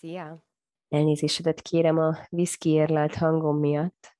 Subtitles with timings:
[0.00, 0.44] Szia!
[0.88, 4.16] Elnézésedet kérem a viszki érlelt hangom miatt.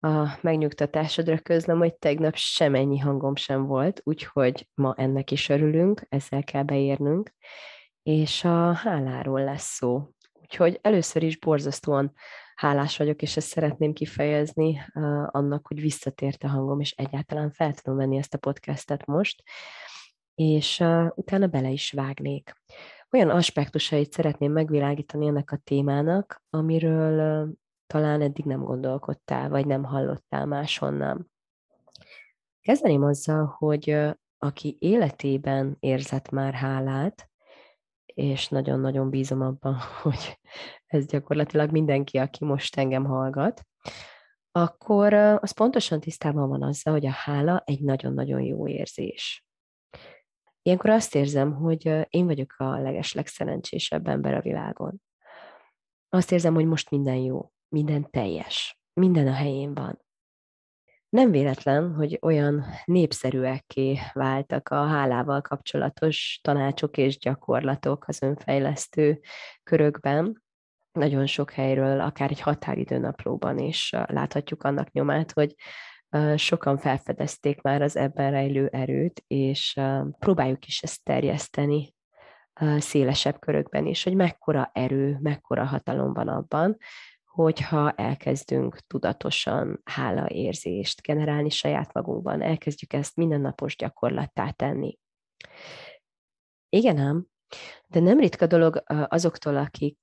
[0.00, 6.44] A megnyugtatásodra közlöm, hogy tegnap semennyi hangom sem volt, úgyhogy ma ennek is örülünk, ezzel
[6.44, 7.34] kell beérnünk,
[8.02, 10.08] és a háláról lesz szó.
[10.32, 12.12] Úgyhogy először is borzasztóan
[12.54, 14.80] hálás vagyok, és ezt szeretném kifejezni
[15.26, 19.42] annak, hogy visszatért a hangom, és egyáltalán fel tudom venni ezt a podcastet most,
[20.34, 22.52] és utána bele is vágnék
[23.12, 27.48] olyan aspektusait szeretném megvilágítani ennek a témának, amiről
[27.86, 31.30] talán eddig nem gondolkodtál, vagy nem hallottál máshonnan.
[32.60, 33.96] Kezdeném azzal, hogy
[34.38, 37.28] aki életében érzett már hálát,
[38.04, 40.38] és nagyon-nagyon bízom abban, hogy
[40.86, 43.62] ez gyakorlatilag mindenki, aki most engem hallgat,
[44.52, 49.47] akkor az pontosan tisztában van azzal, hogy a hála egy nagyon-nagyon jó érzés.
[50.68, 55.02] Ilyenkor azt érzem, hogy én vagyok a leges, legszerencsésebb ember a világon.
[56.08, 60.04] Azt érzem, hogy most minden jó, minden teljes, minden a helyén van.
[61.08, 69.20] Nem véletlen, hogy olyan népszerűekké váltak a hálával kapcsolatos tanácsok és gyakorlatok az önfejlesztő
[69.62, 70.42] körökben.
[70.92, 75.54] Nagyon sok helyről, akár egy határidőnaplóban is láthatjuk annak nyomát, hogy
[76.36, 79.80] sokan felfedezték már az ebben rejlő erőt, és
[80.18, 81.94] próbáljuk is ezt terjeszteni
[82.78, 86.76] szélesebb körökben is, hogy mekkora erő, mekkora hatalom van abban,
[87.24, 94.98] hogyha elkezdünk tudatosan hálaérzést generálni saját magunkban, elkezdjük ezt mindennapos gyakorlattá tenni.
[96.68, 97.26] Igen ám,
[97.86, 99.98] de nem ritka dolog azoktól, akik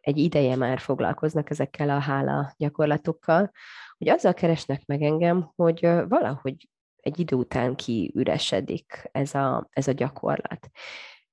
[0.00, 3.50] egy ideje már foglalkoznak ezekkel a hála gyakorlatokkal,
[4.04, 9.92] hogy azzal keresnek meg engem, hogy valahogy egy idő után kiüresedik ez a, ez a
[9.92, 10.70] gyakorlat.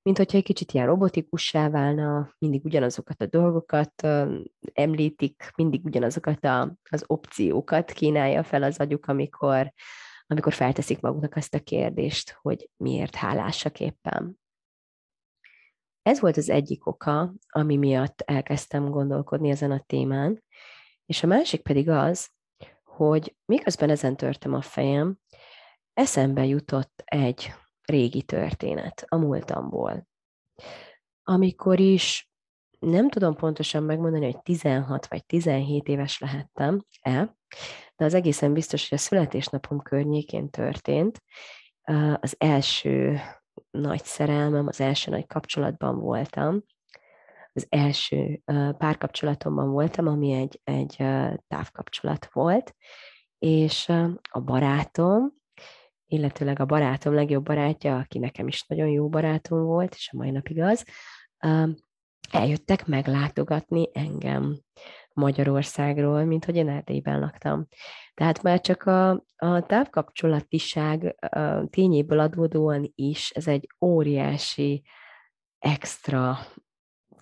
[0.02, 4.06] Mint hogyha egy kicsit ilyen robotikussá válna, mindig ugyanazokat a dolgokat
[4.72, 9.72] említik, mindig ugyanazokat a, az opciókat kínálja fel az agyuk, amikor,
[10.26, 14.40] amikor felteszik maguknak azt a kérdést, hogy miért hálásak éppen.
[16.02, 20.42] Ez volt az egyik oka, ami miatt elkezdtem gondolkodni ezen a témán,
[21.06, 22.30] és a másik pedig az,
[22.96, 25.18] hogy miközben ezen törtem a fejem,
[25.92, 30.06] eszembe jutott egy régi történet a múltamból.
[31.22, 32.30] Amikor is
[32.78, 37.36] nem tudom pontosan megmondani, hogy 16 vagy 17 éves lehettem-e,
[37.96, 41.22] de az egészen biztos, hogy a születésnapom környékén történt.
[42.20, 43.20] Az első
[43.70, 46.62] nagy szerelmem, az első nagy kapcsolatban voltam,
[47.52, 48.40] az első
[48.78, 50.96] párkapcsolatomban voltam, ami egy, egy
[51.48, 52.74] távkapcsolat volt,
[53.38, 53.88] és
[54.30, 55.32] a barátom,
[56.06, 60.30] illetőleg a barátom legjobb barátja, aki nekem is nagyon jó barátom volt, és a mai
[60.30, 60.84] napig az,
[62.30, 64.58] eljöttek meglátogatni engem
[65.12, 67.66] Magyarországról, mint hogy én Erdélyben laktam.
[68.14, 74.82] Tehát már csak a, a távkapcsolatiság a tényéből adódóan is ez egy óriási
[75.58, 76.38] extra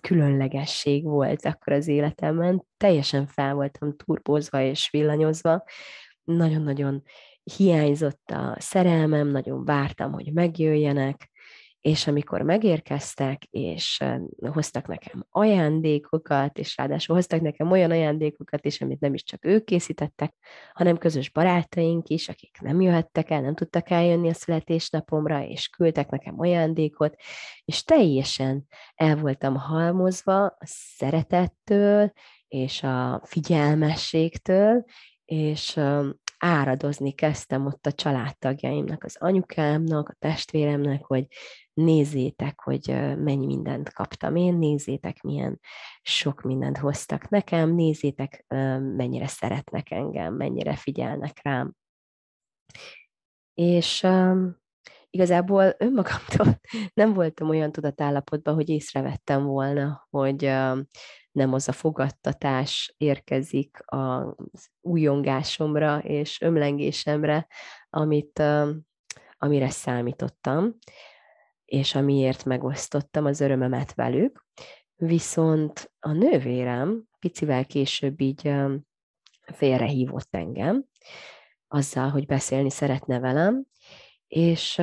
[0.01, 2.65] különlegesség volt akkor az életemben.
[2.77, 5.63] Teljesen fel voltam turbózva és villanyozva.
[6.23, 7.03] Nagyon-nagyon
[7.43, 11.30] hiányzott a szerelmem, nagyon vártam, hogy megjöjjenek,
[11.81, 14.03] és amikor megérkeztek, és
[14.51, 19.63] hoztak nekem ajándékokat, és ráadásul hoztak nekem olyan ajándékokat is, amit nem is csak ők
[19.63, 20.33] készítettek,
[20.73, 26.09] hanem közös barátaink is, akik nem jöhettek el, nem tudtak eljönni a születésnapomra, és küldtek
[26.09, 27.15] nekem ajándékot,
[27.65, 32.11] és teljesen el voltam halmozva a szeretettől,
[32.47, 34.83] és a figyelmességtől,
[35.25, 35.79] és
[36.43, 41.27] áradozni kezdtem ott a családtagjaimnak, az anyukámnak, a testvéremnek, hogy
[41.73, 45.59] nézzétek, hogy mennyi mindent kaptam én, nézzétek, milyen
[46.01, 48.45] sok mindent hoztak nekem, nézzétek,
[48.95, 51.75] mennyire szeretnek engem, mennyire figyelnek rám.
[53.53, 54.60] És um,
[55.11, 56.59] igazából önmagamtól
[56.93, 60.41] nem voltam olyan tudatállapotban, hogy észrevettem volna, hogy
[61.31, 67.47] nem az a fogadtatás érkezik az újongásomra és ömlengésemre,
[67.89, 68.43] amit,
[69.37, 70.77] amire számítottam
[71.71, 74.45] és amiért megosztottam az örömömet velük.
[74.95, 78.51] Viszont a nővérem picivel később így
[79.53, 80.85] félrehívott engem,
[81.67, 83.65] azzal, hogy beszélni szeretne velem,
[84.31, 84.81] és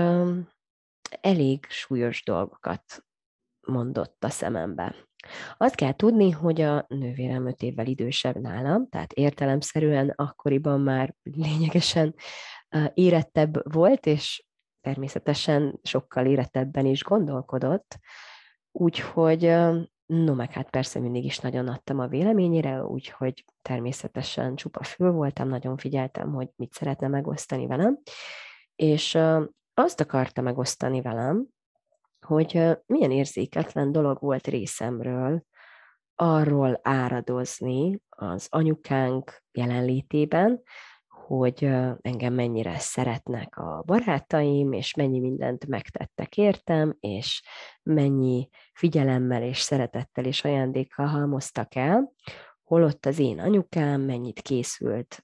[1.20, 3.04] elég súlyos dolgokat
[3.66, 4.94] mondott a szemembe.
[5.56, 12.14] Azt kell tudni, hogy a nővérem öt évvel idősebb nálam, tehát értelemszerűen akkoriban már lényegesen
[12.94, 14.44] érettebb volt, és
[14.80, 17.98] természetesen sokkal érettebben is gondolkodott,
[18.72, 19.40] úgyhogy
[20.06, 25.48] no, meg hát persze mindig is nagyon adtam a véleményére, úgyhogy természetesen csupa fül voltam,
[25.48, 27.98] nagyon figyeltem, hogy mit szeretne megosztani velem,
[28.78, 29.18] és
[29.74, 31.46] azt akarta megosztani velem,
[32.26, 35.42] hogy milyen érzéketlen dolog volt részemről
[36.14, 40.62] arról áradozni az anyukánk jelenlétében,
[41.26, 41.64] hogy
[42.00, 47.42] engem mennyire szeretnek a barátaim, és mennyi mindent megtettek értem, és
[47.82, 52.12] mennyi figyelemmel és szeretettel és ajándékkal halmoztak el,
[52.64, 55.22] holott az én anyukám mennyit készült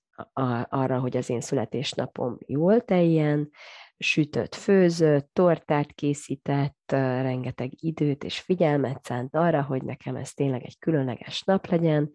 [0.68, 3.50] arra, hogy az én születésnapom jól teljen,
[3.98, 6.82] sütött, főzött, tortát készített,
[7.22, 12.10] rengeteg időt és figyelmet szánt arra, hogy nekem ez tényleg egy különleges nap legyen,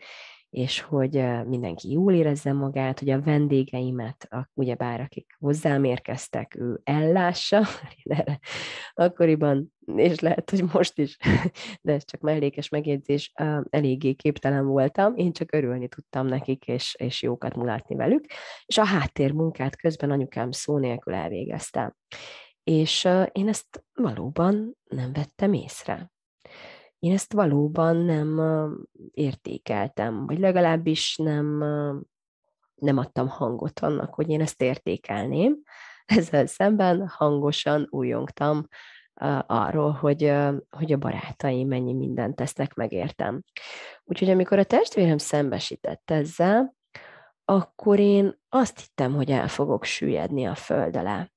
[0.50, 7.62] és hogy mindenki jól érezze magát, hogy a vendégeimet, ugyebár akik hozzám érkeztek, ő ellássa,
[8.04, 8.40] erre
[8.94, 11.18] akkoriban, és lehet, hogy most is,
[11.82, 13.32] de ez csak mellékes megjegyzés,
[13.70, 18.26] eléggé képtelen voltam, én csak örülni tudtam nekik, és, és jókat mulatni velük,
[18.66, 21.96] és a háttérmunkát közben anyukám szó nélkül elvégezte.
[22.64, 26.12] És én ezt valóban nem vettem észre
[27.00, 28.42] én ezt valóban nem
[29.12, 31.58] értékeltem, vagy legalábbis nem,
[32.76, 35.58] nem adtam hangot annak, hogy én ezt értékelném.
[36.06, 38.68] Ezzel szemben hangosan újongtam
[39.46, 40.34] arról, hogy,
[40.70, 43.42] hogy a barátaim mennyi mindent tesznek meg értem.
[44.04, 46.76] Úgyhogy amikor a testvérem szembesített ezzel,
[47.46, 51.30] akkor én azt hittem, hogy el fogok süllyedni a föld alá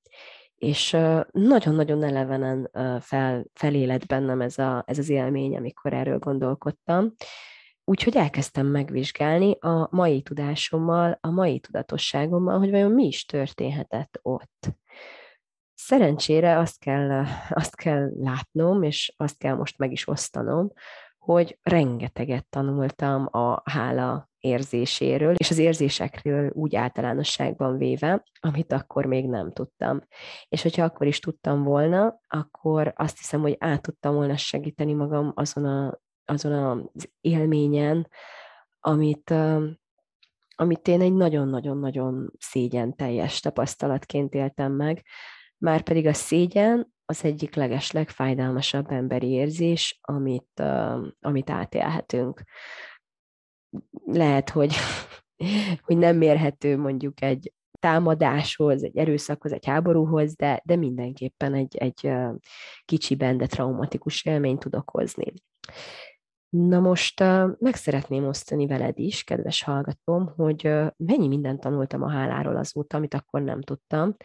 [0.63, 0.97] és
[1.31, 2.69] nagyon-nagyon elevenen
[3.01, 7.13] fel, felélet bennem ez, a, ez az élmény, amikor erről gondolkodtam.
[7.85, 14.67] Úgyhogy elkezdtem megvizsgálni a mai tudásommal, a mai tudatosságommal, hogy vajon mi is történhetett ott.
[15.73, 20.71] Szerencsére azt kell, azt kell látnom, és azt kell most meg is osztanom,
[21.17, 29.29] hogy rengeteget tanultam a hála érzéséről, és az érzésekről úgy általánosságban véve, amit akkor még
[29.29, 30.01] nem tudtam.
[30.49, 35.31] És hogyha akkor is tudtam volna, akkor azt hiszem, hogy át tudtam volna segíteni magam
[35.35, 36.53] azon, a, azon
[36.93, 38.07] az élményen,
[38.79, 39.33] amit,
[40.55, 45.05] amit én egy nagyon-nagyon-nagyon szégyen teljes tapasztalatként éltem meg,
[45.57, 50.63] már pedig a szégyen az egyik leges, legfájdalmasabb emberi érzés, amit,
[51.21, 52.43] amit átélhetünk.
[54.05, 54.73] Lehet, hogy,
[55.85, 62.11] hogy nem mérhető mondjuk egy támadáshoz, egy erőszakhoz, egy háborúhoz, de, de mindenképpen egy, egy
[62.85, 65.33] kicsiben, de traumatikus élményt tud okozni.
[66.49, 67.19] Na most
[67.59, 70.61] meg szeretném osztani veled is, kedves hallgatom, hogy
[70.97, 74.15] mennyi mindent tanultam a háláról azóta, amit akkor nem tudtam,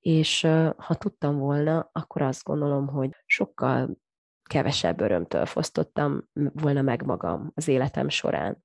[0.00, 0.40] és
[0.76, 3.96] ha tudtam volna, akkor azt gondolom, hogy sokkal
[4.42, 8.64] kevesebb örömtől fosztottam volna meg magam az életem során.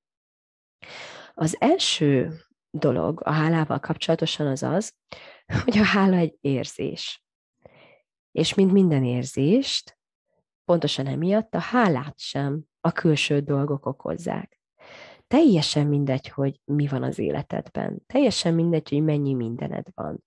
[1.34, 2.34] Az első
[2.70, 4.94] dolog a hálával kapcsolatosan az az,
[5.64, 7.24] hogy a hála egy érzés.
[8.32, 9.98] És mint minden érzést,
[10.66, 14.62] pontosan emiatt a hálát sem a külső dolgok okozzák.
[15.28, 18.04] Teljesen mindegy, hogy mi van az életedben.
[18.06, 20.24] Teljesen mindegy, hogy mennyi mindened van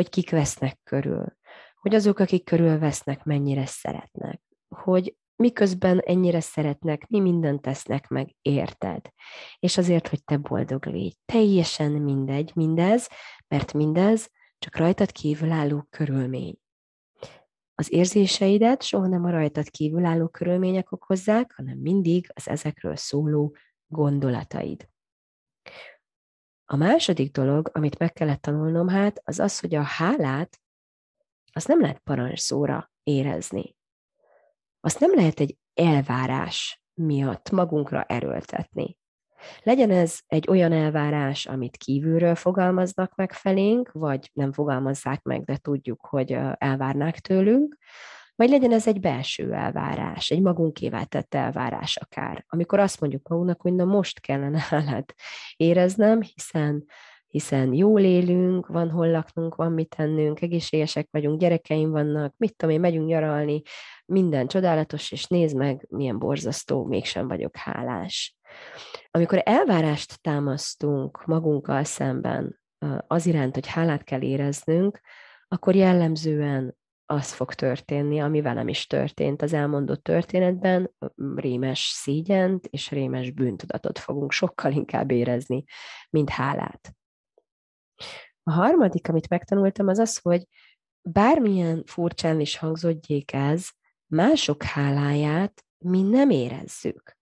[0.00, 1.36] hogy kik vesznek körül,
[1.80, 8.34] hogy azok, akik körül vesznek, mennyire szeretnek, hogy miközben ennyire szeretnek, mi mindent tesznek meg,
[8.42, 9.00] érted?
[9.58, 11.16] És azért, hogy te boldog légy.
[11.24, 13.08] Teljesen mindegy mindez,
[13.48, 16.58] mert mindez csak rajtad kívülálló körülmény.
[17.74, 23.56] Az érzéseidet soha nem a rajtad kívülálló körülmények okozzák, hanem mindig az ezekről szóló
[23.86, 24.88] gondolataid.
[26.64, 30.60] A második dolog, amit meg kellett tanulnom, hát, az az, hogy a hálát,
[31.52, 33.78] azt nem lehet parancsszóra érezni.
[34.80, 38.98] Azt nem lehet egy elvárás miatt magunkra erőltetni.
[39.62, 45.56] Legyen ez egy olyan elvárás, amit kívülről fogalmaznak meg felénk, vagy nem fogalmazzák meg, de
[45.56, 47.76] tudjuk, hogy elvárnák tőlünk,
[48.34, 53.60] vagy legyen ez egy belső elvárás, egy magunkével tett elvárás akár, amikor azt mondjuk magunknak,
[53.60, 55.14] hogy na most kellene hálát
[55.56, 56.84] éreznem, hiszen
[57.30, 62.74] hiszen jól élünk, van hol laknunk, van mit tennünk, egészségesek vagyunk, gyerekeim vannak, mit tudom
[62.74, 63.62] én, megyünk nyaralni,
[64.06, 68.36] minden csodálatos, és nézd meg, milyen borzasztó, mégsem vagyok hálás.
[69.10, 72.60] Amikor elvárást támasztunk magunkkal szemben
[73.06, 75.00] az iránt, hogy hálát kell éreznünk,
[75.48, 80.90] akkor jellemzően az fog történni, ami velem is történt az elmondott történetben,
[81.34, 85.64] rémes szígyent és rémes bűntudatot fogunk sokkal inkább érezni,
[86.10, 86.94] mint hálát.
[88.42, 90.46] A harmadik, amit megtanultam, az az, hogy
[91.02, 93.68] bármilyen furcsán is hangzódjék ez,
[94.06, 97.18] mások háláját mi nem érezzük.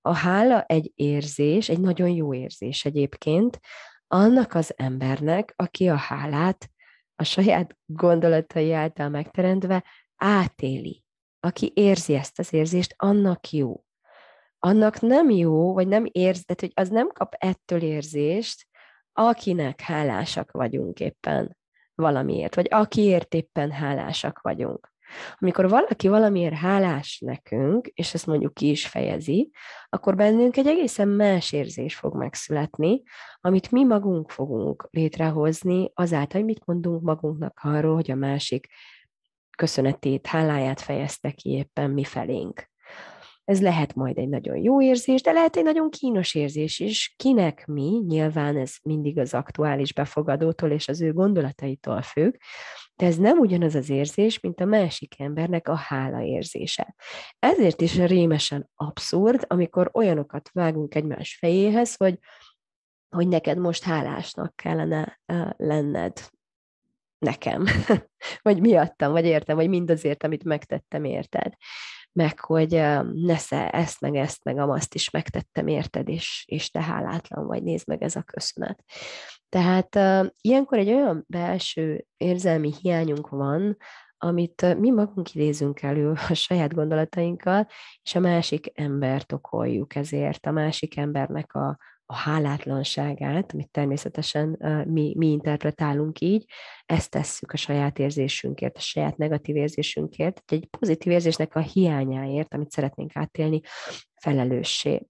[0.00, 3.60] A hála egy érzés, egy nagyon jó érzés egyébként,
[4.06, 6.70] annak az embernek, aki a hálát
[7.14, 9.84] a saját gondolatai által megteremtve
[10.16, 11.04] átéli.
[11.40, 13.84] Aki érzi ezt az érzést, annak jó.
[14.58, 18.65] Annak nem jó, vagy nem érz, tehát hogy az nem kap ettől érzést,
[19.18, 21.56] akinek hálásak vagyunk éppen
[21.94, 24.94] valamiért, vagy akiért éppen hálásak vagyunk.
[25.38, 29.50] Amikor valaki valamiért hálás nekünk, és ezt mondjuk ki is fejezi,
[29.88, 33.02] akkor bennünk egy egészen más érzés fog megszületni,
[33.40, 38.66] amit mi magunk fogunk létrehozni azáltal, hogy mit mondunk magunknak arról, hogy a másik
[39.56, 42.70] köszönetét, háláját fejezte ki éppen mi felénk.
[43.46, 47.14] Ez lehet majd egy nagyon jó érzés, de lehet egy nagyon kínos érzés is.
[47.16, 48.02] Kinek mi?
[48.06, 52.34] Nyilván ez mindig az aktuális befogadótól és az ő gondolataitól függ,
[52.94, 56.94] de ez nem ugyanaz az érzés, mint a másik embernek a hála érzése.
[57.38, 62.18] Ezért is rémesen abszurd, amikor olyanokat vágunk egymás fejéhez, hogy
[63.08, 66.30] hogy neked most hálásnak kellene uh, lenned
[67.18, 67.64] nekem,
[68.42, 71.52] vagy miattam, vagy értem, vagy mindazért, amit megtettem érted
[72.16, 72.82] meg hogy
[73.12, 77.88] nesze ezt, meg ezt, meg amazt is megtettem érted, és, és te hálátlan vagy, nézd
[77.88, 78.84] meg ez a köszönet.
[79.48, 79.98] Tehát
[80.40, 83.76] ilyenkor egy olyan belső érzelmi hiányunk van,
[84.18, 87.66] amit mi magunk idézünk elő a saját gondolatainkkal,
[88.02, 94.48] és a másik embert okoljuk ezért, a másik embernek a, a hálátlanságát, amit természetesen
[94.88, 96.44] mi, mi interpretálunk így,
[96.86, 102.70] ezt tesszük a saját érzésünkért, a saját negatív érzésünkért, egy pozitív érzésnek a hiányáért, amit
[102.70, 103.60] szeretnénk átélni,
[104.20, 105.06] felelőssé.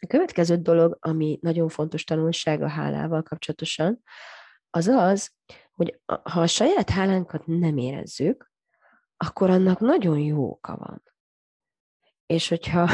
[0.00, 4.02] A következő dolog, ami nagyon fontos tanulság a hálával kapcsolatosan,
[4.70, 5.32] az az,
[5.72, 8.50] hogy ha a saját hálánkat nem érezzük,
[9.16, 11.02] akkor annak nagyon jó oka van.
[12.26, 12.90] És hogyha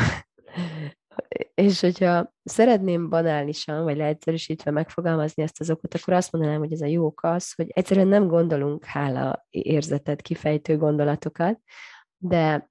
[1.54, 6.80] és hogyha szeretném banálisan, vagy leegyszerűsítve megfogalmazni ezt az okot, akkor azt mondanám, hogy ez
[6.80, 11.60] a jó ok az, hogy egyszerűen nem gondolunk hála érzetet, kifejtő gondolatokat,
[12.16, 12.70] de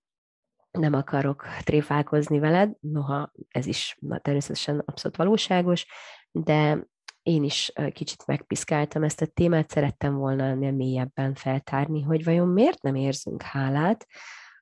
[0.72, 5.86] nem akarok tréfálkozni veled, noha ez is természetesen abszolút valóságos,
[6.32, 6.88] de
[7.22, 12.82] én is kicsit megpiszkáltam ezt a témát, szerettem volna ennél mélyebben feltárni, hogy vajon miért
[12.82, 14.08] nem érzünk hálát,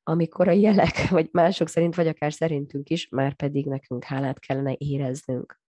[0.04, 4.76] amikor a jelek, vagy mások szerint, vagy akár szerintünk is, már pedig nekünk hálát kellene
[4.78, 5.60] éreznünk.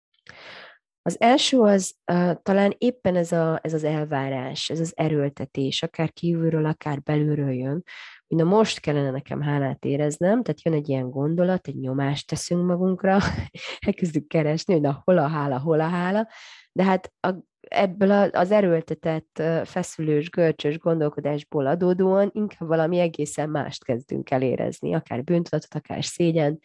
[1.05, 1.95] Az első az
[2.43, 7.83] talán éppen ez, a, ez az elvárás, ez az erőltetés, akár kívülről, akár belülről jön,
[8.29, 12.67] hogy na most kellene nekem hálát éreznem, tehát jön egy ilyen gondolat, egy nyomást teszünk
[12.67, 13.19] magunkra,
[13.87, 16.29] elkezdjük keresni, hogy na hol a hála, hol a hála,
[16.73, 17.35] de hát a
[17.73, 25.25] ebből az erőltetett, feszülős, görcsös gondolkodásból adódóan inkább valami egészen mást kezdünk el érezni, akár
[25.25, 26.59] bűntudatot, akár szégyen,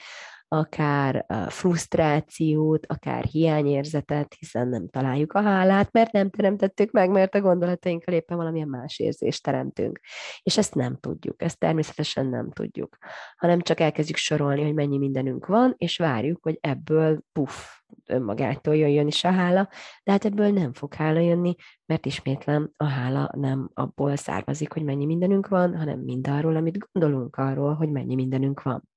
[0.48, 7.42] akár frusztrációt, akár hiányérzetet, hiszen nem találjuk a hálát, mert nem teremtettük meg, mert a
[7.42, 10.00] gondolatainkkal éppen valamilyen más érzést teremtünk.
[10.42, 12.98] És ezt nem tudjuk, ezt természetesen nem tudjuk,
[13.38, 19.08] hanem csak elkezdjük sorolni, hogy mennyi mindenünk van, és várjuk, hogy ebből puff, önmagától jöjjön
[19.08, 19.70] is a hála,
[20.04, 24.84] de hát ebből nem fog hála jönni, mert ismétlem, a hála nem abból származik, hogy
[24.84, 28.90] mennyi mindenünk van, hanem mindarról, amit gondolunk arról, hogy mennyi mindenünk van.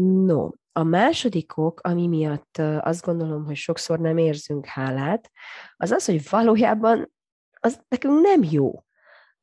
[0.00, 5.30] No, a második ok, ami miatt azt gondolom, hogy sokszor nem érzünk hálát,
[5.76, 7.12] az az, hogy valójában
[7.60, 8.85] az nekünk nem jó,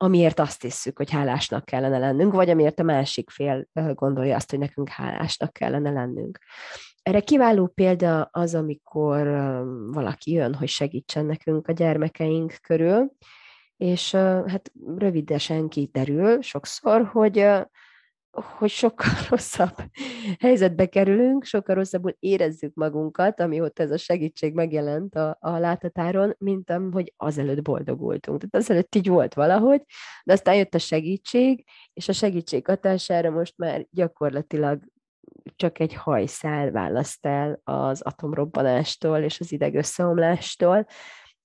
[0.03, 4.60] amiért azt hiszük, hogy hálásnak kellene lennünk, vagy amiért a másik fél gondolja azt, hogy
[4.60, 6.39] nekünk hálásnak kellene lennünk.
[7.01, 9.27] Erre kiváló példa az, amikor
[9.91, 13.12] valaki jön, hogy segítsen nekünk a gyermekeink körül,
[13.77, 17.50] és hát rövidesen kiderül sokszor, hogy
[18.33, 19.75] hogy sokkal rosszabb
[20.39, 26.71] helyzetbe kerülünk, sokkal rosszabbul érezzük magunkat, amióta ez a segítség megjelent a, a látatáron, mint
[26.91, 28.37] hogy azelőtt boldogultunk.
[28.37, 29.81] Tehát azelőtt így volt valahogy,
[30.23, 34.79] de aztán jött a segítség, és a segítség hatására most már gyakorlatilag
[35.55, 40.85] csak egy hajszál választ el az atomrobbanástól és az idegösszeomlástól,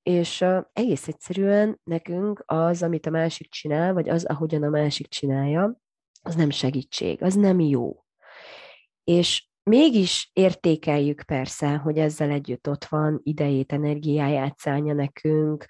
[0.03, 5.79] és egész egyszerűen nekünk az, amit a másik csinál, vagy az, ahogyan a másik csinálja,
[6.29, 8.05] az nem segítség, az nem jó.
[9.05, 15.67] És mégis értékeljük persze, hogy ezzel együtt ott van, idejét, energiáját szállja nekünk,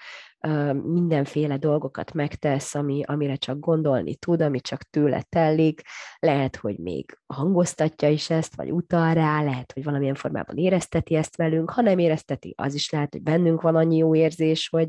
[0.82, 5.82] mindenféle dolgokat megtesz, ami, amire csak gondolni tud, ami csak tőle telik,
[6.18, 11.36] lehet, hogy még hangoztatja is ezt, vagy utal rá, lehet, hogy valamilyen formában érezteti ezt
[11.36, 14.88] velünk, ha nem érezteti, az is lehet, hogy bennünk van annyi jó érzés, hogy,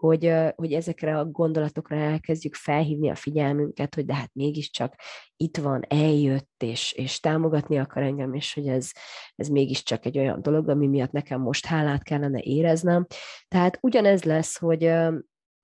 [0.00, 4.94] hogy, hogy ezekre a gondolatokra elkezdjük felhívni a figyelmünket, hogy de hát mégiscsak
[5.36, 8.90] itt van, eljött, és, és támogatni akar engem, és hogy ez,
[9.34, 13.06] ez mégiscsak egy olyan dolog, ami miatt nekem most hálát kellene éreznem.
[13.48, 14.92] Tehát ugyanez lesz, hogy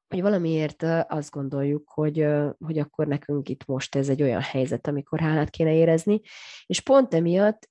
[0.08, 2.26] hogy valamiért azt gondoljuk, hogy,
[2.58, 6.20] hogy akkor nekünk itt most ez egy olyan helyzet, amikor hálát kéne érezni,
[6.66, 7.68] és pont emiatt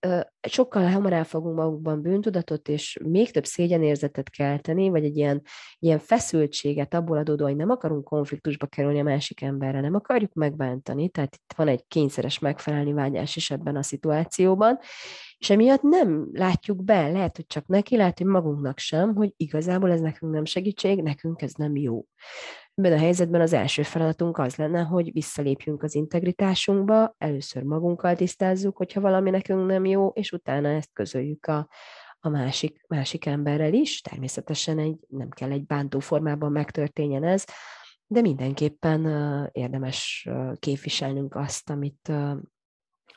[0.48, 5.42] sokkal hamarabb fogunk magukban bűntudatot, és még több szégyenérzetet kelteni, vagy egy ilyen,
[5.80, 11.10] ilyen feszültséget abból adódó, hogy nem akarunk konfliktusba kerülni a másik emberre, nem akarjuk megbántani,
[11.10, 14.80] tehát itt van egy kényszeres megfelelni vágyás is ebben a szituációban,
[15.38, 19.92] és emiatt nem látjuk be, lehet, hogy csak neki, lehet, hogy magunknak sem, hogy igazából
[19.92, 22.06] ez nekünk nem segítség, nekünk ez nem jó.
[22.76, 28.78] Ebben a helyzetben az első feladatunk az lenne, hogy visszalépjünk az integritásunkba, először magunkkal tisztázzuk,
[28.78, 31.70] hogyha valami nekünk nem jó, és utána ezt közöljük a,
[32.20, 34.02] a másik, másik emberrel is.
[34.02, 37.44] Természetesen egy, nem kell egy bántó formában megtörténjen ez,
[38.08, 42.38] de mindenképpen uh, érdemes uh, képviselnünk azt, amit, uh,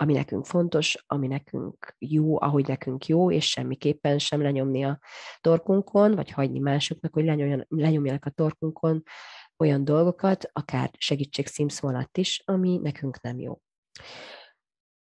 [0.01, 4.99] ami nekünk fontos, ami nekünk jó, ahogy nekünk jó, és semmiképpen sem lenyomni a
[5.41, 7.25] torkunkon, vagy hagyni másoknak, hogy
[7.69, 9.03] lenyomjanak a torkunkon
[9.57, 13.61] olyan dolgokat, akár segítség szímszó alatt is, ami nekünk nem jó.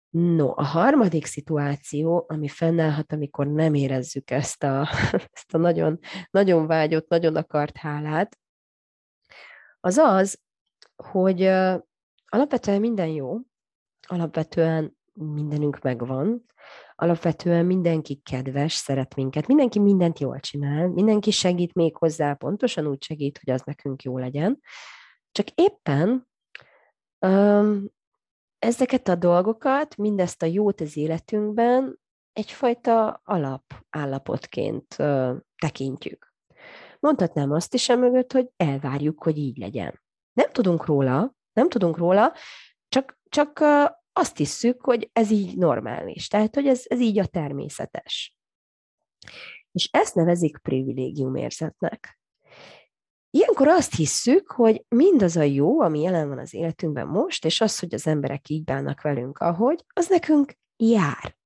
[0.10, 4.88] No, a harmadik szituáció, ami fennállhat, amikor nem érezzük ezt a,
[5.34, 8.38] ezt a nagyon, nagyon vágyott, nagyon akart hálát,
[9.80, 10.40] az az,
[10.96, 11.44] hogy
[12.26, 13.38] alapvetően minden jó,
[14.10, 16.46] alapvetően mindenünk megvan,
[16.96, 23.04] alapvetően mindenki kedves, szeret minket, mindenki mindent jól csinál, mindenki segít még hozzá, pontosan úgy
[23.04, 24.60] segít, hogy az nekünk jó legyen.
[25.32, 26.28] Csak éppen
[27.20, 27.86] um,
[28.60, 32.00] ezeket a dolgokat, mindezt a jót az életünkben
[32.34, 36.34] egyfajta alapállapotként uh, tekintjük.
[37.00, 40.02] Mondhatnám azt is emögött, hogy elvárjuk, hogy így legyen.
[40.34, 42.34] Nem tudunk róla, nem tudunk róla,
[43.30, 43.60] csak,
[44.14, 48.36] azt hisszük, hogy ez így normális, tehát hogy ez, ez így a természetes.
[49.72, 52.20] És ezt nevezik privilégiumérzetnek.
[53.30, 57.80] Ilyenkor azt hisszük, hogy mindaz a jó, ami jelen van az életünkben most, és az,
[57.80, 61.38] hogy az emberek így bánnak velünk, ahogy, az nekünk jár.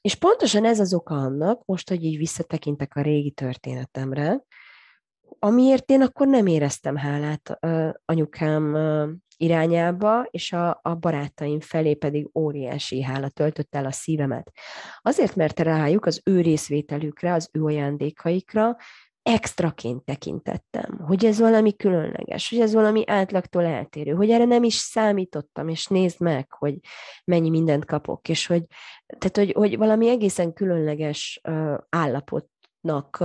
[0.00, 4.44] És pontosan ez az oka annak, most, hogy így visszatekintek a régi történetemre,
[5.38, 7.58] amiért én akkor nem éreztem hálát
[8.04, 8.76] anyukám
[9.36, 14.52] irányába, és a, a barátaim felé pedig óriási hála töltött el a szívemet.
[15.02, 18.76] Azért, mert rájuk, az ő részvételükre, az ő ajándékaikra
[19.22, 24.74] extraként tekintettem, hogy ez valami különleges, hogy ez valami átlagtól eltérő, hogy erre nem is
[24.74, 26.78] számítottam, és nézd meg, hogy
[27.24, 28.64] mennyi mindent kapok, és hogy,
[29.18, 31.40] tehát, hogy, hogy valami egészen különleges
[31.88, 33.24] állapotnak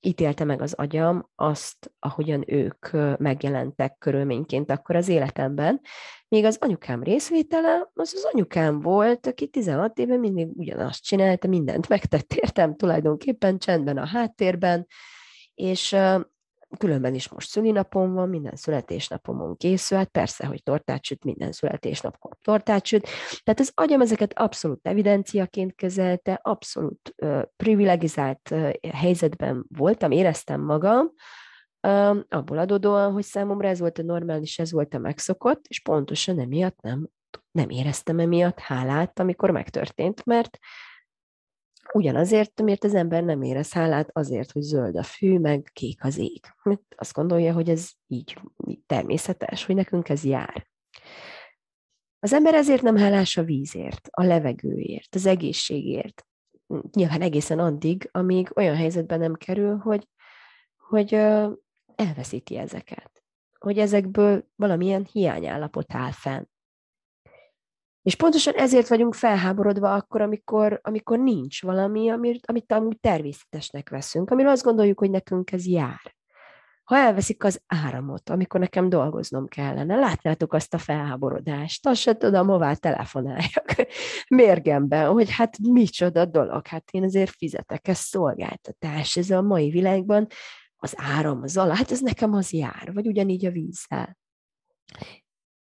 [0.00, 5.80] ítélte meg az agyam azt, ahogyan ők megjelentek körülményként akkor az életemben.
[6.28, 11.88] Még az anyukám részvétele, az az anyukám volt, aki 16 éve mindig ugyanazt csinálta, mindent
[11.88, 14.86] megtett értem tulajdonképpen csendben a háttérben,
[15.54, 15.96] és
[16.78, 22.36] különben is most szülinapom van, minden születésnapomon készül, hát persze, hogy tortát süt, minden születésnapkor
[22.42, 23.08] tortát süt.
[23.42, 31.12] Tehát az agyam ezeket abszolút evidenciaként kezelte, abszolút uh, privilegizált uh, helyzetben voltam, éreztem magam,
[31.86, 36.38] uh, abból adódóan, hogy számomra ez volt a normális, ez volt a megszokott, és pontosan
[36.38, 37.08] emiatt nem,
[37.50, 40.58] nem éreztem emiatt hálát, amikor megtörtént, mert
[41.92, 46.18] Ugyanazért, miért az ember nem érez hálát, azért, hogy zöld a fű, meg kék az
[46.18, 46.40] ég.
[46.62, 48.38] Mert azt gondolja, hogy ez így,
[48.86, 50.68] természetes, hogy nekünk ez jár.
[52.18, 56.26] Az ember ezért nem hálás a vízért, a levegőért, az egészségért.
[56.92, 60.08] Nyilván egészen addig, amíg olyan helyzetben nem kerül, hogy,
[60.76, 61.14] hogy
[61.94, 63.24] elveszíti ezeket.
[63.58, 66.44] Hogy ezekből valamilyen hiányállapot áll fenn.
[68.02, 74.50] És pontosan ezért vagyunk felháborodva akkor, amikor, amikor nincs valami, amit, amit természetesnek veszünk, amiről
[74.50, 76.14] azt gondoljuk, hogy nekünk ez jár.
[76.84, 82.46] ha elveszik az áramot, amikor nekem dolgoznom kellene, látnátok azt a felháborodást, azt se tudom,
[82.46, 83.74] hová telefonáljak
[84.28, 90.26] mérgemben, hogy hát micsoda dolog, hát én azért fizetek, ez szolgáltatás, ez a mai világban
[90.76, 94.18] az áram, az alá, hát ez nekem az jár, vagy ugyanígy a vízzel.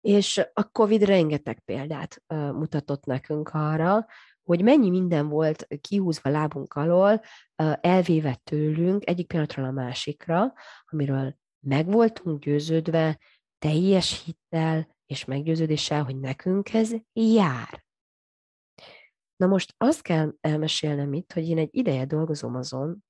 [0.03, 4.05] És a COVID rengeteg példát mutatott nekünk arra,
[4.43, 7.21] hogy mennyi minden volt kihúzva lábunk alól,
[7.81, 10.53] elvéve tőlünk egyik pillanatról a másikra,
[10.85, 13.19] amiről meg voltunk győződve
[13.59, 17.83] teljes hittel és meggyőződéssel, hogy nekünk ez jár.
[19.35, 23.03] Na most azt kell elmesélnem itt, hogy én egy ideje dolgozom azon,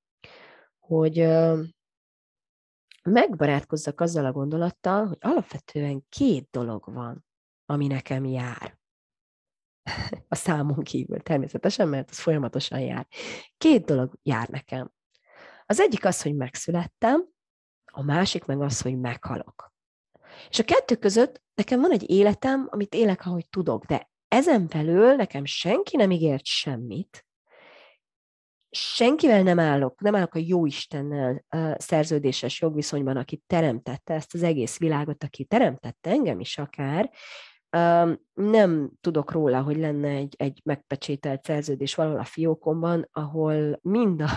[0.79, 1.27] hogy
[3.09, 7.25] megbarátkozzak azzal a gondolattal, hogy alapvetően két dolog van,
[7.65, 8.77] ami nekem jár
[10.27, 13.07] a számon kívül természetesen, mert az folyamatosan jár.
[13.57, 14.91] Két dolog jár nekem.
[15.65, 17.25] Az egyik az, hogy megszülettem,
[17.91, 19.73] a másik meg az, hogy meghalok.
[20.49, 25.15] És a kettő között nekem van egy életem, amit élek, ahogy tudok, de ezen belül
[25.15, 27.25] nekem senki nem ígért semmit,
[28.75, 31.45] senkivel nem állok, nem állok a jó Istennel
[31.77, 37.11] szerződéses jogviszonyban, aki teremtette ezt az egész világot, aki teremtette engem is akár,
[38.33, 44.29] nem tudok róla, hogy lenne egy, egy megpecsételt szerződés valahol a fiókomban, ahol mind, a,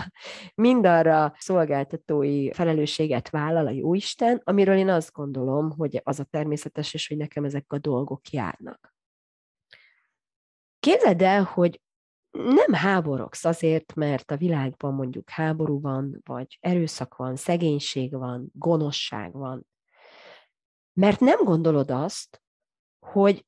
[0.55, 6.93] mind arra szolgáltatói felelősséget vállal a Jóisten, amiről én azt gondolom, hogy az a természetes,
[6.93, 8.95] és hogy nekem ezek a dolgok járnak.
[10.79, 11.81] Képzeld el, hogy
[12.31, 19.33] nem háborogsz azért, mert a világban mondjuk háború van, vagy erőszak van, szegénység van, gonoszság
[19.33, 19.67] van.
[20.93, 22.41] Mert nem gondolod azt,
[22.99, 23.45] hogy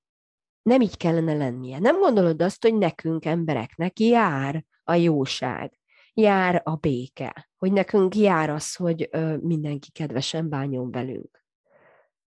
[0.62, 1.80] nem így kellene lennie.
[1.80, 5.80] Nem gondolod azt, hogy nekünk, embereknek jár a jóság,
[6.14, 9.10] jár a béke, hogy nekünk jár az, hogy
[9.42, 11.39] mindenki kedvesen bánjon velünk.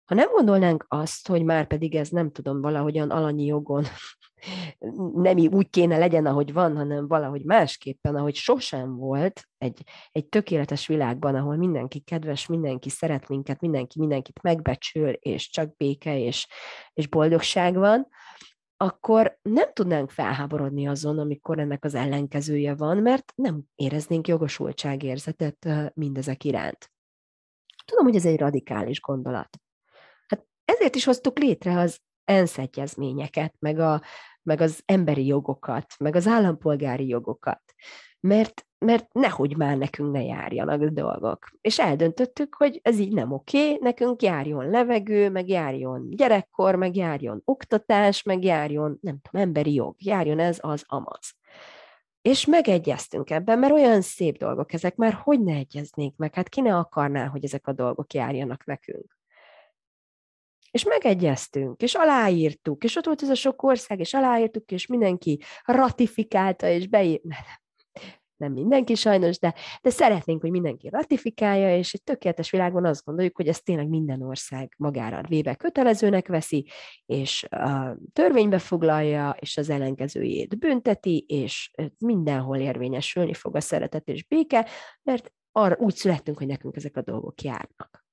[0.04, 3.84] Ha nem gondolnánk azt, hogy már pedig ez nem tudom, valahogyan alanyi jogon
[5.14, 10.86] nem úgy kéne legyen, ahogy van, hanem valahogy másképpen, ahogy sosem volt egy, egy tökéletes
[10.86, 16.48] világban, ahol mindenki kedves, mindenki szeret minket, mindenki mindenkit megbecsül, és csak béke és,
[16.92, 18.08] és boldogság van,
[18.76, 26.44] akkor nem tudnánk felháborodni azon, amikor ennek az ellenkezője van, mert nem éreznénk jogosultságérzetet mindezek
[26.44, 26.92] iránt.
[27.84, 29.58] Tudom, hogy ez egy radikális gondolat.
[30.64, 34.02] Ezért is hoztuk létre az ENSZ egyezményeket, meg, a,
[34.42, 37.62] meg az emberi jogokat, meg az állampolgári jogokat.
[38.20, 41.48] Mert, mert nehogy már nekünk ne járjanak a dolgok.
[41.60, 47.42] És eldöntöttük, hogy ez így nem oké, nekünk járjon levegő, meg járjon gyerekkor, meg járjon
[47.44, 51.34] oktatás, meg járjon, nem tudom, emberi jog, járjon ez, az, amaz.
[52.22, 56.34] És megegyeztünk ebben, mert olyan szép dolgok ezek, már hogy ne egyeznénk meg?
[56.34, 59.18] Hát ki ne akarná, hogy ezek a dolgok járjanak nekünk?
[60.74, 65.40] És megegyeztünk, és aláírtuk, és ott volt ez a sok ország, és aláírtuk, és mindenki
[65.64, 67.20] ratifikálta, és beír...
[68.36, 73.36] Nem mindenki sajnos, de, de szeretnénk, hogy mindenki ratifikálja, és egy tökéletes világban azt gondoljuk,
[73.36, 76.66] hogy ezt tényleg minden ország magára véve kötelezőnek veszi,
[77.06, 84.24] és a törvénybe foglalja, és az ellenkezőjét bünteti, és mindenhol érvényesülni fog a szeretet és
[84.24, 84.68] béke,
[85.02, 88.04] mert arra úgy születtünk, hogy nekünk ezek a dolgok járnak.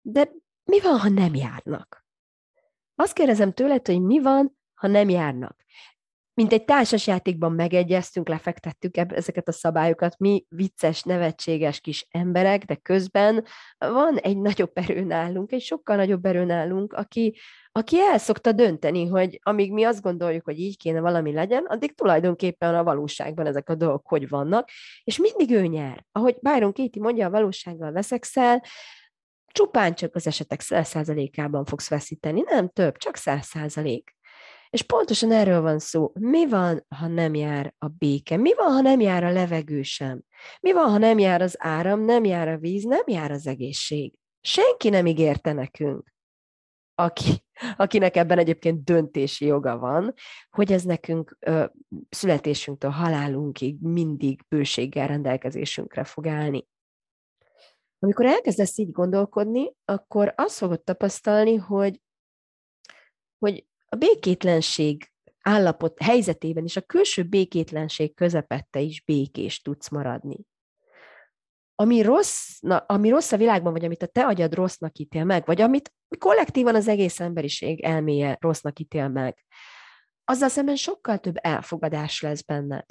[0.00, 0.30] De
[0.64, 2.04] mi van, ha nem járnak?
[2.94, 5.64] Azt kérdezem tőled, hogy mi van, ha nem járnak.
[6.34, 13.44] Mint egy társasjátékban megegyeztünk, lefektettük ezeket a szabályokat, mi vicces, nevetséges kis emberek, de közben
[13.78, 17.36] van egy nagyobb erő nálunk, egy sokkal nagyobb erő nálunk, aki,
[17.72, 21.94] aki el szokta dönteni, hogy amíg mi azt gondoljuk, hogy így kéne valami legyen, addig
[21.94, 24.68] tulajdonképpen a valóságban ezek a dolgok hogy vannak,
[25.04, 26.04] és mindig ő nyer.
[26.12, 28.62] Ahogy Byron Katie mondja, a valósággal veszekszel,
[29.54, 34.02] csupán csak az esetek 100%-ában fogsz veszíteni, nem több, csak 100%.
[34.70, 36.12] És pontosan erről van szó.
[36.14, 38.36] Mi van, ha nem jár a béke?
[38.36, 40.22] Mi van, ha nem jár a levegő sem?
[40.60, 44.12] Mi van, ha nem jár az áram, nem jár a víz, nem jár az egészség?
[44.40, 46.14] Senki nem ígérte nekünk,
[46.94, 47.44] aki,
[47.76, 50.14] akinek ebben egyébként döntési joga van,
[50.50, 51.64] hogy ez nekünk ö,
[52.08, 56.66] születésünktől halálunkig mindig bőséggel rendelkezésünkre fog állni.
[58.04, 62.00] Amikor elkezdesz így gondolkodni, akkor azt fogod tapasztalni, hogy,
[63.38, 70.36] hogy a békétlenség állapot helyzetében is a külső békétlenség közepette is békés tudsz maradni.
[71.74, 75.46] Ami rossz, na, ami rossz a világban, vagy amit a te agyad rossznak ítél meg,
[75.46, 79.44] vagy amit kollektívan az egész emberiség elméje rossznak ítél meg,
[80.24, 82.84] azzal szemben sokkal több elfogadás lesz benned.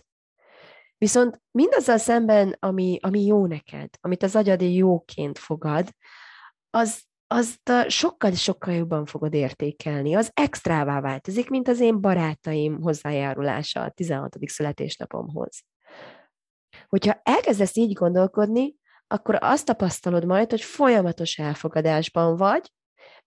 [1.03, 5.89] Viszont mindazzal szemben, ami, ami jó neked, amit az agyad jóként fogad,
[6.69, 10.15] az, azt sokkal-sokkal jobban fogod értékelni.
[10.15, 14.35] Az extrává változik, mint az én barátaim hozzájárulása a 16.
[14.45, 15.63] születésnapomhoz.
[16.87, 18.75] Hogyha elkezdesz így gondolkodni,
[19.07, 22.71] akkor azt tapasztalod majd, hogy folyamatos elfogadásban vagy.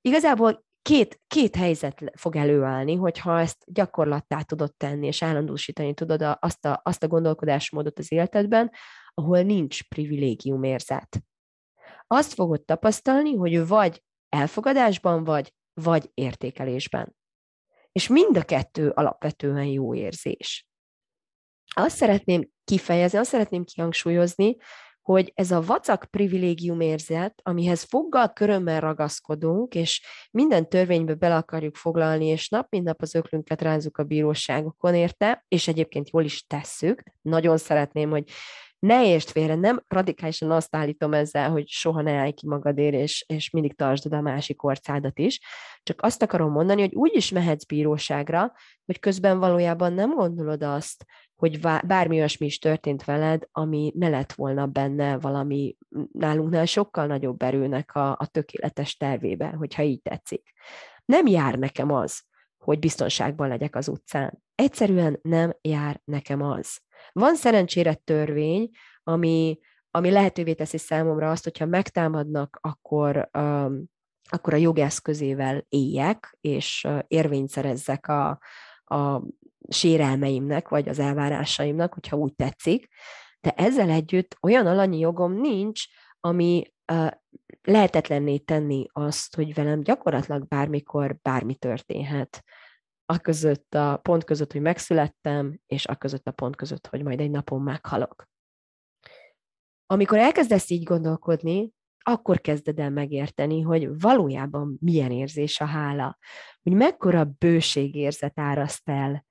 [0.00, 6.38] Igazából két, két helyzet fog előállni, hogyha ezt gyakorlattá tudod tenni, és állandósítani tudod a,
[6.40, 8.70] azt, a, azt a gondolkodásmódot az életedben,
[9.14, 11.22] ahol nincs privilégiumérzet.
[12.06, 17.16] Azt fogod tapasztalni, hogy vagy elfogadásban vagy, vagy értékelésben.
[17.92, 20.68] És mind a kettő alapvetően jó érzés.
[21.74, 24.56] Azt szeretném kifejezni, azt szeretném kihangsúlyozni,
[25.06, 31.76] hogy ez a vacak privilégium érzet, amihez foggal körömmel ragaszkodunk, és minden törvénybe bele akarjuk
[31.76, 36.46] foglalni, és nap mint nap az öklünket rázunk a bíróságokon érte, és egyébként jól is
[36.46, 37.02] tesszük.
[37.22, 38.24] Nagyon szeretném, hogy
[38.78, 43.24] ne értsd félre, nem radikálisan azt állítom ezzel, hogy soha ne állj ki magadért, és,
[43.28, 45.40] és mindig tartsd a másik orcádat is,
[45.82, 48.52] csak azt akarom mondani, hogy úgy is mehetsz bíróságra,
[48.84, 51.04] hogy közben valójában nem gondolod azt,
[51.36, 55.76] hogy bármi olyasmi is történt veled, ami ne lett volna benne valami
[56.12, 60.52] nálunknál sokkal nagyobb erőnek a, a tökéletes tervébe, hogyha így tetszik.
[61.04, 62.22] Nem jár nekem az,
[62.58, 64.42] hogy biztonságban legyek az utcán.
[64.54, 66.80] Egyszerűen nem jár nekem az.
[67.12, 68.70] Van szerencsére törvény,
[69.02, 69.58] ami,
[69.90, 73.84] ami lehetővé teszi számomra azt, hogyha megtámadnak, akkor, um,
[74.28, 78.38] akkor a jogeszközével éljek, és uh, érvényt szerezzek a,
[78.84, 79.22] a
[79.68, 82.88] sérelmeimnek, vagy az elvárásaimnak, hogyha úgy tetszik,
[83.40, 85.84] de ezzel együtt olyan alanyi jogom nincs,
[86.20, 87.10] ami uh,
[87.62, 92.44] lehetetlenné tenni azt, hogy velem gyakorlatilag bármikor bármi történhet.
[93.06, 97.20] A között a pont között, hogy megszülettem, és a között a pont között, hogy majd
[97.20, 98.28] egy napon meghalok.
[99.86, 106.18] Amikor elkezdesz így gondolkodni, akkor kezded el megérteni, hogy valójában milyen érzés a hála,
[106.62, 109.24] hogy mekkora bőségérzet áraszt el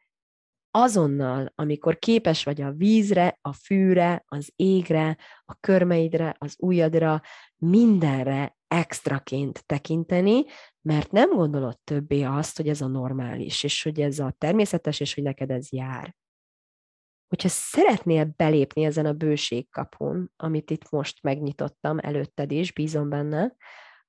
[0.76, 7.22] azonnal, amikor képes vagy a vízre, a fűre, az égre, a körmeidre, az ujjadra,
[7.58, 10.44] mindenre extraként tekinteni,
[10.82, 15.14] mert nem gondolod többé azt, hogy ez a normális, és hogy ez a természetes, és
[15.14, 16.16] hogy neked ez jár.
[17.28, 23.56] Hogyha szeretnél belépni ezen a bőségkapun, amit itt most megnyitottam előtted is, bízom benne,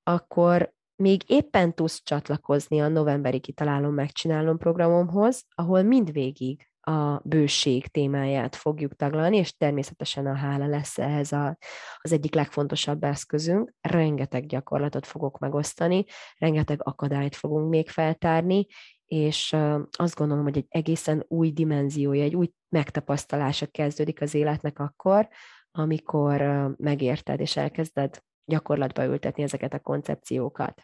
[0.03, 8.57] akkor még éppen tudsz csatlakozni a novemberi kitalálom, megcsinálom programomhoz, ahol mindvégig a bőség témáját
[8.57, 11.59] fogjuk taglalni, és természetesen a hála lesz ehhez a,
[11.97, 13.73] az egyik legfontosabb eszközünk.
[13.81, 16.05] Rengeteg gyakorlatot fogok megosztani,
[16.39, 18.67] rengeteg akadályt fogunk még feltárni,
[19.05, 19.57] és
[19.91, 25.29] azt gondolom, hogy egy egészen új dimenziója, egy új megtapasztalása kezdődik az életnek akkor,
[25.71, 26.41] amikor
[26.79, 30.83] megérted és elkezded gyakorlatba ültetni ezeket a koncepciókat.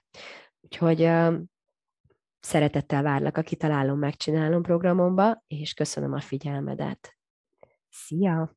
[0.61, 1.11] Úgyhogy
[2.45, 7.17] szeretettel várlak a Kitalálom, Megcsinálom programomba, és köszönöm a figyelmedet.
[7.89, 8.57] Szia!